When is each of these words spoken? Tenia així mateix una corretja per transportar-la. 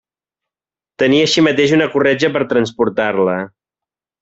Tenia 1.03 1.27
així 1.27 1.43
mateix 1.49 1.75
una 1.77 1.89
corretja 1.97 2.33
per 2.39 2.43
transportar-la. 2.55 3.37